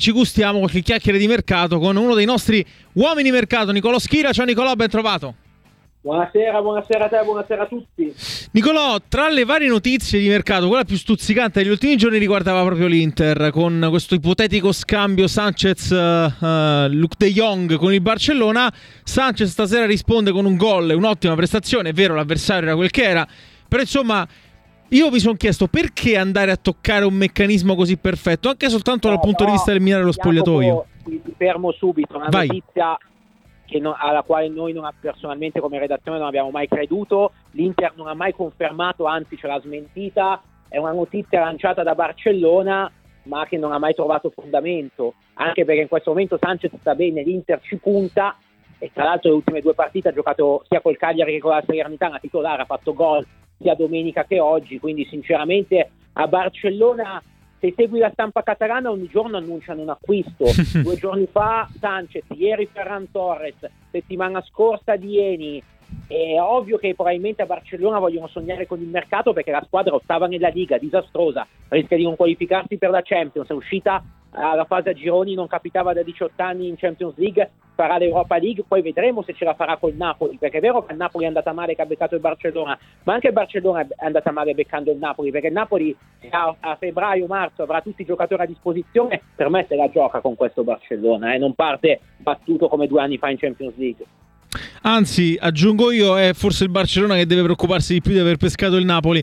[0.00, 4.32] ci gustiamo qualche chiacchiere di mercato con uno dei nostri uomini mercato, Nicolò Schira.
[4.32, 5.36] Ciao Nicolò, ben trovato.
[6.00, 8.12] Buonasera, buonasera a te, buonasera a tutti.
[8.50, 12.88] Nicolò, tra le varie notizie di mercato, quella più stuzzicante degli ultimi giorni riguardava proprio
[12.88, 18.74] l'Inter, con questo ipotetico scambio Sanchez-Luke uh, De Jong con il Barcellona.
[19.04, 23.24] Sanchez stasera risponde con un gol, un'ottima prestazione, è vero l'avversario era quel che era,
[23.68, 24.26] però insomma
[24.94, 29.14] io mi sono chiesto perché andare a toccare un meccanismo così perfetto, anche soltanto no,
[29.14, 30.86] dal punto no, di vista del minare lo spogliatoio.
[31.04, 32.46] Ti fermo subito, una Vai.
[32.46, 32.96] notizia
[33.80, 38.14] no, alla quale noi non, personalmente come redazione non abbiamo mai creduto, l'Inter non ha
[38.14, 42.90] mai confermato, anzi ce l'ha smentita, è una notizia lanciata da Barcellona
[43.24, 47.22] ma che non ha mai trovato fondamento, anche perché in questo momento Sanchez sta bene,
[47.22, 48.36] l'Inter ci punta.
[48.78, 51.62] E tra l'altro le ultime due partite ha giocato sia col Cagliari che con la
[51.64, 53.24] Salernitana titolare, ha fatto gol
[53.58, 57.22] sia domenica che oggi, quindi sinceramente a Barcellona
[57.64, 60.44] se segui la stampa catalana ogni giorno annunciano un acquisto,
[60.82, 63.56] due giorni fa Sanchez, ieri Ferran Torres,
[63.90, 65.62] settimana scorsa Dieni,
[66.06, 70.26] è ovvio che probabilmente a Barcellona vogliono sognare con il mercato perché la squadra ottava
[70.26, 74.02] nella Liga, disastrosa, rischia di non qualificarsi per la Champions, è uscita
[74.34, 78.64] alla fase a gironi, non capitava da 18 anni in Champions League, farà l'Europa League,
[78.66, 81.28] poi vedremo se ce la farà col Napoli, perché è vero che il Napoli è
[81.28, 84.90] andata male che ha beccato il Barcellona, ma anche il Barcellona è andata male beccando
[84.90, 85.96] il Napoli, perché il Napoli
[86.30, 90.34] a, a febbraio-marzo avrà tutti i giocatori a disposizione, per me se la gioca con
[90.34, 94.04] questo Barcellona, eh, non parte battuto come due anni fa in Champions League.
[94.86, 98.76] Anzi, aggiungo io, è forse il Barcellona che deve preoccuparsi di più di aver pescato
[98.76, 99.22] il Napoli.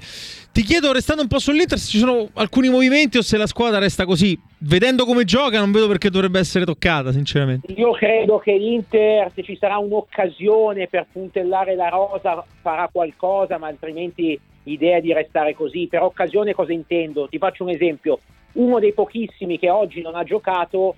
[0.52, 3.78] Ti chiedo, restando un po' sull'Inter, se ci sono alcuni movimenti o se la squadra
[3.78, 4.36] resta così.
[4.58, 7.74] Vedendo come gioca, non vedo perché dovrebbe essere toccata, sinceramente.
[7.74, 13.68] Io credo che l'Inter, se ci sarà un'occasione per puntellare la rosa, farà qualcosa, ma
[13.68, 15.86] altrimenti idea di restare così.
[15.88, 17.28] Per occasione cosa intendo?
[17.28, 18.18] Ti faccio un esempio.
[18.54, 20.96] Uno dei pochissimi che oggi non ha giocato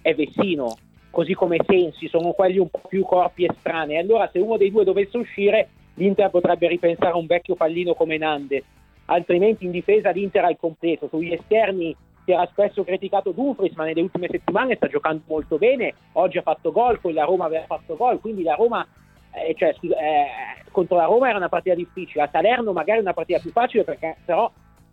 [0.00, 0.78] è Vessino
[1.18, 3.98] così come Sensi, sono quelli un po' più corpi estranei.
[3.98, 8.18] Allora se uno dei due dovesse uscire, l'Inter potrebbe ripensare a un vecchio pallino come
[8.18, 8.62] Nande,
[9.06, 11.08] altrimenti in difesa l'Inter al completo.
[11.08, 11.92] Sugli esterni
[12.24, 16.42] si era spesso criticato Dumfries, ma nelle ultime settimane sta giocando molto bene, oggi ha
[16.42, 18.86] fatto gol, poi la Roma aveva fatto gol, quindi la Roma...
[19.32, 23.40] Eh, cioè, eh, contro la Roma era una partita difficile, a Salerno magari una partita
[23.40, 24.50] più facile perché però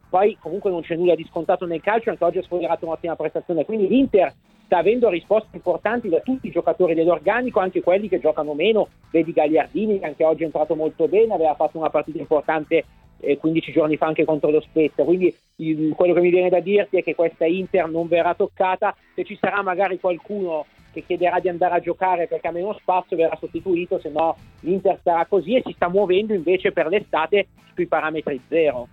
[0.10, 3.64] poi comunque non c'è nulla di scontato nel calcio, anche oggi ha sfogliato un'ottima prestazione,
[3.64, 4.34] quindi l'Inter
[4.66, 9.32] sta avendo risposte importanti da tutti i giocatori dell'organico, anche quelli che giocano meno, vedi
[9.32, 12.84] Gagliardini che anche oggi è entrato molto bene, aveva fatto una partita importante
[13.20, 16.60] eh, 15 giorni fa anche contro lo Spezia, quindi il, quello che mi viene da
[16.60, 21.40] dirti è che questa Inter non verrà toccata, se ci sarà magari qualcuno che chiederà
[21.40, 25.56] di andare a giocare perché ha meno spazio verrà sostituito, se no l'Inter sarà così
[25.56, 28.88] e si sta muovendo invece per l'estate sui parametri zero.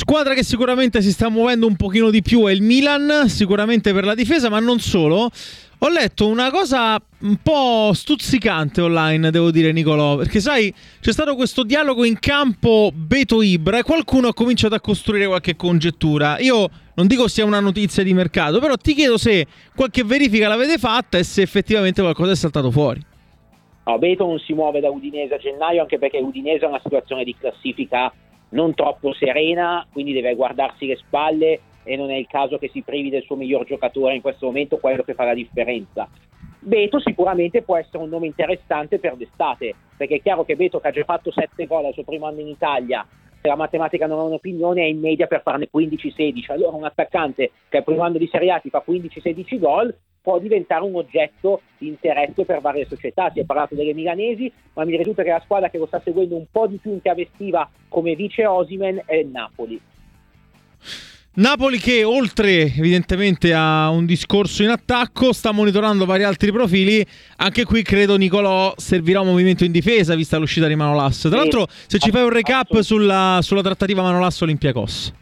[0.00, 4.06] Squadra che sicuramente si sta muovendo un pochino di più è il Milan, sicuramente per
[4.06, 5.30] la difesa, ma non solo.
[5.80, 11.34] Ho letto una cosa un po' stuzzicante online, devo dire, Nicolò, perché sai, c'è stato
[11.34, 16.38] questo dialogo in campo Beto-Ibra e qualcuno ha cominciato a costruire qualche congettura.
[16.38, 19.46] Io non dico sia una notizia di mercato, però ti chiedo se
[19.76, 23.04] qualche verifica l'avete fatta e se effettivamente qualcosa è saltato fuori.
[23.84, 27.22] No, Beto non si muove da Udinese a gennaio, anche perché Udinese è una situazione
[27.22, 28.10] di classifica
[28.50, 32.82] non troppo serena, quindi deve guardarsi le spalle e non è il caso che si
[32.82, 36.08] privi del suo miglior giocatore in questo momento, quello che fa la differenza.
[36.62, 40.88] Beto sicuramente può essere un nome interessante per l'estate, perché è chiaro che Beto che
[40.88, 43.06] ha già fatto 7 gol al suo primo anno in Italia,
[43.40, 47.52] se la matematica non ha un'opinione è in media per farne 15-16, allora un attaccante
[47.68, 51.62] che al primo anno di Serie A ti fa 15-16 gol può diventare un oggetto
[51.78, 53.30] di interesse per varie società.
[53.32, 56.36] Si è parlato delle milanesi, ma mi risulta che la squadra che lo sta seguendo
[56.36, 59.80] un po' di più in chiave estiva come vice Osimen è il Napoli.
[61.32, 67.64] Napoli che oltre evidentemente a un discorso in attacco sta monitorando vari altri profili, anche
[67.64, 71.20] qui credo Nicolò servirà un movimento in difesa vista l'uscita di Manolas.
[71.20, 75.12] Tra l'altro se ci fai un recap sulla, sulla trattativa Manolas-Olympiacos.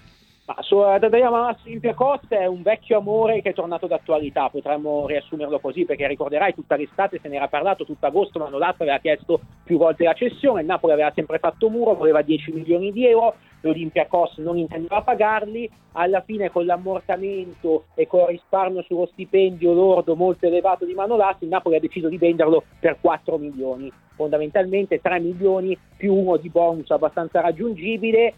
[0.48, 5.60] Ma sulla Dadayama Olimpia Costa è un vecchio amore che è tornato d'attualità, potremmo riassumerlo
[5.60, 9.76] così, perché ricorderai tutta l'estate se ne era parlato, tutto agosto Manolazzo aveva chiesto più
[9.76, 14.38] volte la cessione, il Napoli aveva sempre fatto muro, voleva 10 milioni di euro, l'Olympiacos
[14.38, 20.46] non intendeva pagarli, alla fine con l'ammortamento e con il risparmio sullo stipendio lordo molto
[20.46, 25.76] elevato di Manolazzo, il Napoli ha deciso di venderlo per 4 milioni, fondamentalmente 3 milioni
[25.94, 28.32] più uno di bonus abbastanza raggiungibile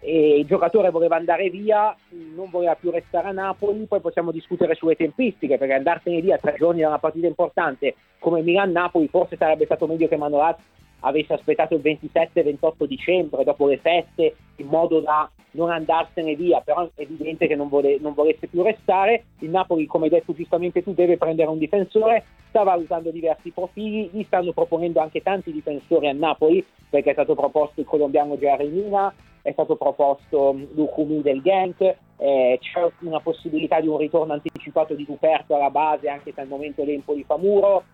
[0.00, 1.94] il giocatore voleva andare via,
[2.34, 6.54] non voleva più restare a Napoli, poi possiamo discutere sulle tempistiche, perché andarsene via tre
[6.56, 10.56] giorni da una partita importante come Milan-Napoli forse sarebbe stato meglio che Manolas
[11.00, 16.88] avesse aspettato il 27-28 dicembre dopo le feste in modo da non andarsene via, però
[16.94, 19.24] è evidente che non, vole, non volesse più restare.
[19.40, 24.10] Il Napoli, come hai detto giustamente tu, deve prendere un difensore, sta valutando diversi profili,
[24.12, 28.68] gli stanno proponendo anche tanti difensori a Napoli, perché è stato proposto il colombiano Jerry
[28.68, 29.12] Mina,
[29.42, 35.04] è stato proposto Lukumi del Genk, eh, c'è una possibilità di un ritorno anticipato di
[35.04, 37.84] Duperto alla base, anche se al momento l'Empoli fa muro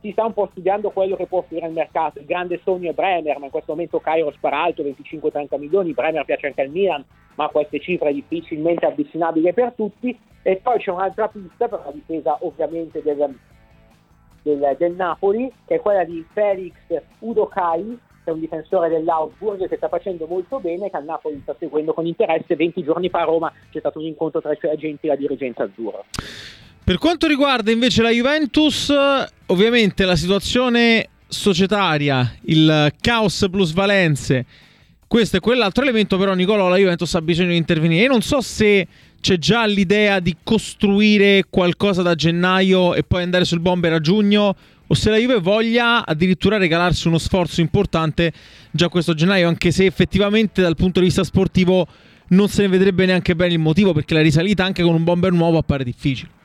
[0.00, 2.18] si sta un po' studiando quello che può offrire il mercato.
[2.18, 5.92] Il grande sogno è Bremer, ma in questo momento Cairo spara alto, 25-30 milioni.
[5.92, 7.04] Bremer piace anche al Milan,
[7.34, 10.18] ma queste cifre difficilmente avvicinabili per tutti.
[10.42, 13.38] E poi c'è un'altra pista per la difesa, ovviamente, del,
[14.42, 16.74] del, del Napoli, che è quella di Felix
[17.18, 21.92] Udokai, è un difensore dell'Augsburg che sta facendo molto bene, che al Napoli sta seguendo
[21.92, 22.56] con interesse.
[22.56, 25.16] 20 giorni fa a Roma c'è stato un incontro tra i suoi agenti e la
[25.16, 26.04] dirigenza azzurra.
[26.82, 28.92] Per quanto riguarda invece la Juventus,
[29.46, 34.44] ovviamente la situazione societaria, il caos plus valenze,
[35.06, 38.02] questo e quell'altro elemento, però Nicolò, la Juventus ha bisogno di intervenire.
[38.02, 38.86] Io non so se
[39.20, 44.54] c'è già l'idea di costruire qualcosa da gennaio e poi andare sul bomber a giugno,
[44.90, 48.32] o se la Juve voglia addirittura regalarsi uno sforzo importante
[48.72, 51.86] già questo gennaio, anche se effettivamente dal punto di vista sportivo
[52.30, 55.30] non se ne vedrebbe neanche bene il motivo, perché la risalita anche con un bomber
[55.30, 56.38] nuovo appare difficile.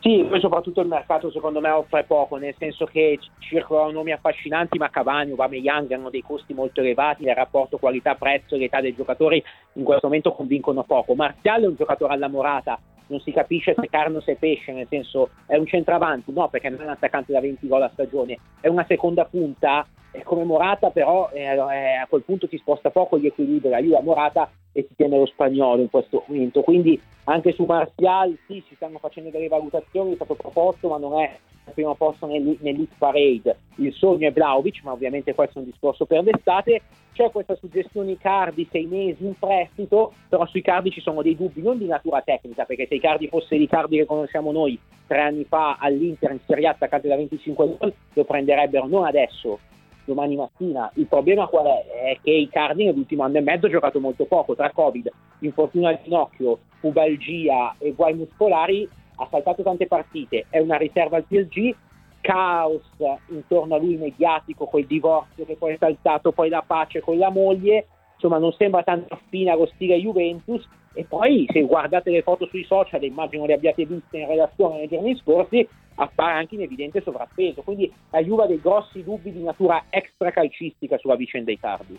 [0.00, 4.76] Sì, poi soprattutto il mercato secondo me offre poco, nel senso che circolano nomi affascinanti,
[4.76, 9.42] ma Cavani, Young hanno dei costi molto elevati, il rapporto qualità-prezzo e l'età dei giocatori
[9.74, 11.14] in questo momento convincono poco.
[11.14, 14.86] Martial è un giocatore alla morata, non si capisce se carne o se pesce, nel
[14.88, 18.38] senso è un centravanti, no perché non è un attaccante da 20 gol a stagione,
[18.60, 19.86] è una seconda punta
[20.24, 24.86] come Morata però eh, a quel punto ti sposta poco gli equilibri, aiuta Morata e
[24.86, 26.62] ti tiene lo spagnolo in questo momento.
[26.62, 31.20] Quindi anche su Martial sì, si stanno facendo delle valutazioni, è stato proposto ma non
[31.20, 33.58] è al primo posto nell'Elite Parade.
[33.76, 36.82] Il sogno è Vlaovic, ma ovviamente questo è un discorso per l'estate.
[37.12, 41.62] C'è questa suggestione Icardi, sei mesi in prestito, però sui Cardi ci sono dei dubbi
[41.62, 45.76] non di natura tecnica, perché se Icardi fosse l'Icardi che conosciamo noi tre anni fa
[45.80, 49.58] all'Inter in Serie A attaccati da 25 gol, lo prenderebbero non adesso,
[50.06, 50.90] domani mattina.
[50.94, 51.84] Il problema qual è?
[51.86, 55.10] È che i Cardi nell'ultimo anno e mezzo ha giocato molto poco, tra Covid,
[55.40, 61.24] infortunio al ginocchio, pubalgia e guai muscolari, ha saltato tante partite, è una riserva al
[61.24, 61.74] PSG,
[62.20, 62.82] caos
[63.28, 67.30] intorno a lui mediatico col divorzio che poi è saltato, poi la pace con la
[67.30, 72.46] moglie, insomma non sembra tanto affine allo stile Juventus e poi se guardate le foto
[72.46, 77.02] sui social, immagino le abbiate viste in relazione nei giorni scorsi, appare anche in evidente
[77.02, 77.60] sovrappeso.
[77.60, 81.98] Quindi la Juve ha dei grossi dubbi di natura extracalcistica sulla vicenda dei Cardi.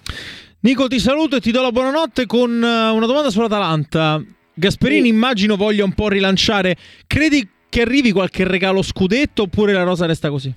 [0.62, 4.20] Nico, ti saluto e ti do la buonanotte con eh, una domanda sull'Atalanta.
[4.52, 5.14] Gasperini sì.
[5.14, 6.76] immagino voglia un po' rilanciare.
[7.06, 10.52] Credi che arrivi qualche regalo scudetto oppure la rosa resta così?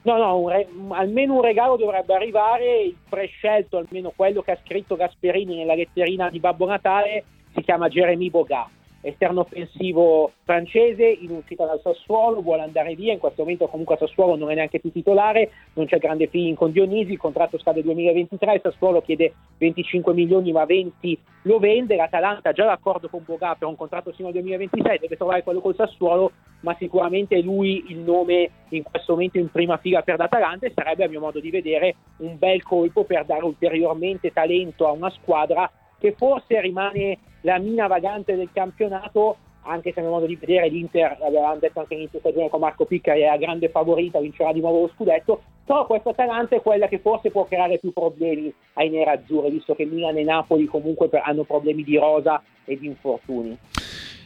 [0.00, 4.58] No, no, un re- almeno un regalo dovrebbe arrivare, il prescelto, almeno quello che ha
[4.64, 7.24] scritto Gasperini nella letterina di Babbo Natale,
[7.58, 13.18] si chiama Jeremy Bogat esterno offensivo francese in uscita dal Sassuolo, vuole andare via, in
[13.18, 16.72] questo momento comunque a Sassuolo non è neanche più titolare, non c'è grande feeling con
[16.72, 22.52] Dionisi, il contratto scade 2023, Sassuolo chiede 25 milioni ma 20 lo vende, l'Atalanta ha
[22.52, 26.32] già l'accordo con Boga per un contratto fino al 2026, deve trovare quello col Sassuolo,
[26.60, 30.72] ma sicuramente è lui il nome in questo momento in prima fila per l'Atalanta e
[30.74, 35.10] sarebbe a mio modo di vedere un bel colpo per dare ulteriormente talento a una
[35.10, 40.36] squadra che forse rimane la mina vagante del campionato, anche se a mio modo di
[40.36, 44.52] vedere l'Inter, l'avevamo detto anche all'inizio stagione con Marco Picca, è la grande favorita, vincerà
[44.52, 48.52] di nuovo lo scudetto, però questa Atalanta è quella che forse può creare più problemi
[48.74, 53.56] ai nerazzurri, visto che Milan e Napoli comunque hanno problemi di rosa e di infortuni.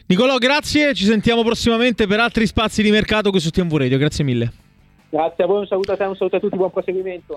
[0.05, 4.23] Nicolò, grazie, ci sentiamo prossimamente per altri spazi di mercato qui su TMV Radio, grazie
[4.23, 4.51] mille.
[5.09, 7.31] Grazie a voi, un saluto a te, un saluto a tutti, buon proseguimento.